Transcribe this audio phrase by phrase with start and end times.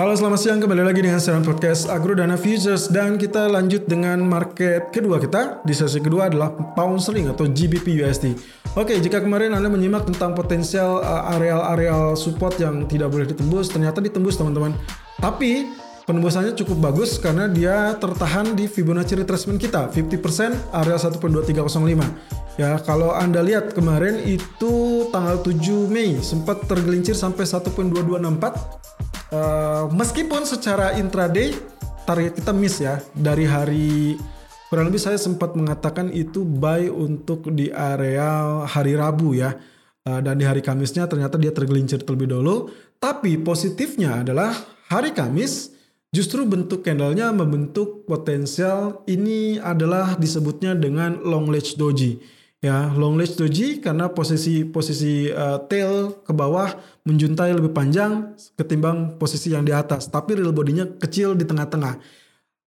[0.00, 4.16] Halo selamat siang kembali lagi dengan siaran podcast Agro Dana Futures dan kita lanjut dengan
[4.24, 8.32] market kedua kita di sesi kedua adalah pound sterling atau GBP USD.
[8.80, 14.00] Oke jika kemarin anda menyimak tentang potensial uh, areal-areal support yang tidak boleh ditembus ternyata
[14.00, 14.72] ditembus teman-teman.
[15.20, 15.68] Tapi
[16.08, 22.56] penembusannya cukup bagus karena dia tertahan di Fibonacci retracement kita 50% area 1.2305.
[22.56, 25.60] Ya kalau anda lihat kemarin itu tanggal 7
[25.92, 28.89] Mei sempat tergelincir sampai 1.2264
[29.30, 31.54] Uh, meskipun secara intraday
[32.02, 34.18] target kita miss ya dari hari
[34.66, 39.54] kurang lebih saya sempat mengatakan itu buy untuk di area hari Rabu ya.
[40.00, 42.74] Uh, dan di hari Kamisnya ternyata dia tergelincir terlebih dahulu.
[42.98, 44.50] Tapi positifnya adalah
[44.90, 45.78] hari Kamis
[46.10, 53.40] justru bentuk candlenya membentuk potensial ini adalah disebutnya dengan long ledge doji ya long ledge
[53.40, 56.68] doji karena posisi posisi uh, tail ke bawah
[57.08, 61.96] menjuntai lebih panjang ketimbang posisi yang di atas tapi real bodinya kecil di tengah-tengah.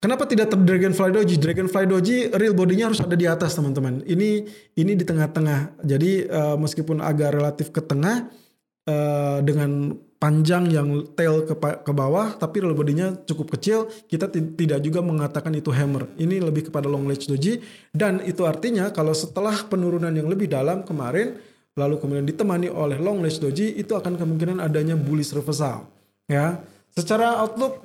[0.03, 4.03] Kenapa tidak ter dragonfly doji dragonfly doji real bodinya harus ada di atas teman-teman.
[4.03, 4.31] Ini
[4.75, 5.85] ini di tengah-tengah.
[5.85, 8.27] Jadi uh, meskipun agak relatif ke tengah
[8.89, 14.79] uh, dengan panjang yang tail ke, ke bawah tapi real bodinya cukup kecil kita tidak
[14.79, 16.07] juga mengatakan itu hammer.
[16.15, 17.59] Ini lebih kepada long ledge doji.
[17.91, 21.43] Dan itu artinya kalau setelah penurunan yang lebih dalam kemarin
[21.75, 25.91] lalu kemudian ditemani oleh long ledge doji itu akan kemungkinan adanya bullish reversal
[26.31, 26.63] ya.
[26.95, 27.83] Secara outlook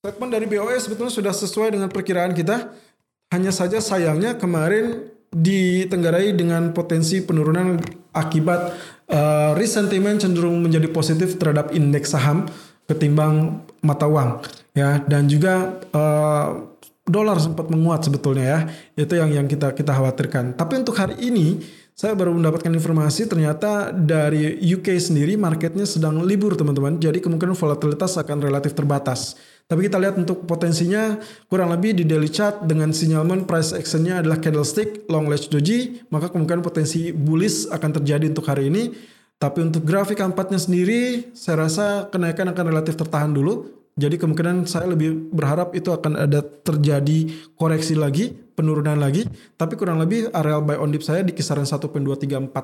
[0.00, 2.72] statement dari BOS sebetulnya sudah sesuai dengan perkiraan kita.
[3.28, 7.76] Hanya saja sayangnya kemarin ditenggarai dengan potensi penurunan
[8.16, 8.60] akibat
[9.12, 9.84] uh, risk
[10.20, 12.48] cenderung menjadi positif terhadap indeks saham
[12.88, 14.40] ketimbang mata uang
[14.72, 15.04] ya.
[15.04, 16.46] Dan juga uh,
[17.04, 18.60] dolar sempat menguat sebetulnya ya.
[19.04, 20.56] Itu yang yang kita kita khawatirkan.
[20.56, 21.60] Tapi untuk hari ini
[21.98, 26.96] saya baru mendapatkan informasi ternyata dari UK sendiri marketnya sedang libur teman-teman.
[27.02, 29.34] Jadi kemungkinan volatilitas akan relatif terbatas
[29.68, 34.40] tapi kita lihat untuk potensinya kurang lebih di daily chart dengan sinyalmen price actionnya adalah
[34.40, 38.96] candlestick long ledge doji, maka kemungkinan potensi bullish akan terjadi untuk hari ini.
[39.36, 43.68] Tapi untuk grafik keempatnya sendiri, saya rasa kenaikan akan relatif tertahan dulu.
[44.00, 47.28] Jadi kemungkinan saya lebih berharap itu akan ada terjadi
[47.60, 49.28] koreksi lagi, penurunan lagi.
[49.54, 52.56] Tapi kurang lebih areal buy on dip saya di kisaran 1.2348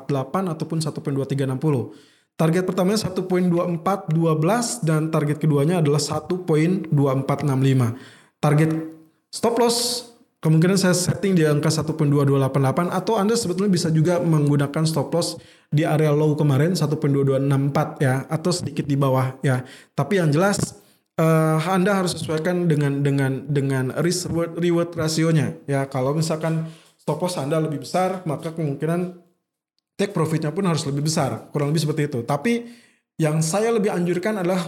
[0.57, 2.14] ataupun 1.2360.
[2.35, 6.91] Target pertamanya 1.2412 dan target keduanya adalah 1.2465.
[8.43, 8.71] Target
[9.31, 10.11] stop loss
[10.43, 15.41] kemungkinan saya setting di angka 1.2288 atau Anda sebetulnya bisa juga menggunakan stop loss
[15.71, 19.65] di area low kemarin 1.2264 ya atau sedikit di bawah ya.
[19.97, 20.77] Tapi yang jelas
[21.17, 25.89] uh, Anda harus sesuaikan dengan dengan dengan risk reward, reward rasionya ya.
[25.89, 26.69] Kalau misalkan
[27.01, 29.24] stop loss Anda lebih besar, maka kemungkinan
[29.95, 32.21] take profitnya pun harus lebih besar, kurang lebih seperti itu.
[32.27, 32.67] Tapi
[33.19, 34.59] yang saya lebih anjurkan adalah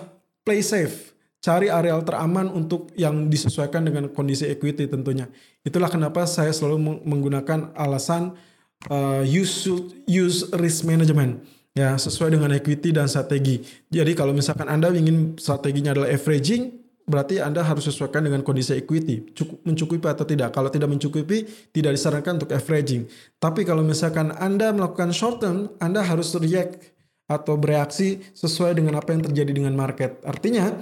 [0.46, 5.26] play safe, cari areal teraman untuk yang disesuaikan dengan kondisi equity tentunya.
[5.66, 8.38] Itulah kenapa saya selalu menggunakan alasan
[8.86, 9.66] uh, use
[10.06, 11.42] use risk management
[11.76, 13.60] ya sesuai dengan equity dan strategi.
[13.90, 19.30] Jadi kalau misalkan Anda ingin strateginya adalah averaging, berarti Anda harus sesuaikan dengan kondisi equity,
[19.32, 20.50] cukup mencukupi atau tidak.
[20.50, 23.06] Kalau tidak mencukupi, tidak disarankan untuk averaging.
[23.38, 26.92] Tapi kalau misalkan Anda melakukan short term, Anda harus react
[27.30, 30.18] atau bereaksi sesuai dengan apa yang terjadi dengan market.
[30.26, 30.74] Artinya,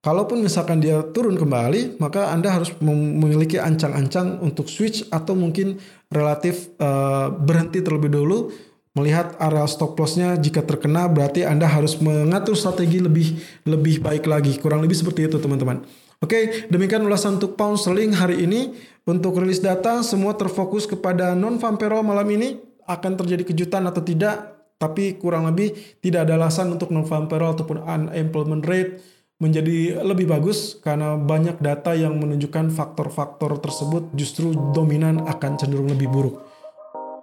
[0.00, 5.76] kalaupun misalkan dia turun kembali, maka Anda harus memiliki ancang-ancang untuk switch atau mungkin
[6.08, 8.52] relatif uh, berhenti terlebih dulu
[8.96, 14.56] melihat area stop lossnya jika terkena berarti Anda harus mengatur strategi lebih lebih baik lagi.
[14.56, 15.84] Kurang lebih seperti itu teman-teman.
[16.18, 18.74] Oke, demikian ulasan untuk pound sterling hari ini.
[19.08, 24.04] Untuk rilis data semua terfokus kepada non farm payroll malam ini akan terjadi kejutan atau
[24.04, 25.72] tidak, tapi kurang lebih
[26.04, 29.00] tidak ada alasan untuk non farm payroll ataupun unemployment rate
[29.38, 36.10] menjadi lebih bagus karena banyak data yang menunjukkan faktor-faktor tersebut justru dominan akan cenderung lebih
[36.10, 36.42] buruk.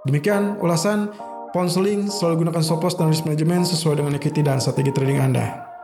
[0.08, 1.12] Demikian ulasan
[1.56, 5.75] Ponseling selalu gunakan stop loss dan risk management sesuai dengan equity dan strategi trading Anda.